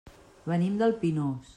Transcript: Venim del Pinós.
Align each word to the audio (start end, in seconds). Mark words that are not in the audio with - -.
Venim 0.53 0.79
del 0.81 0.97
Pinós. 1.05 1.49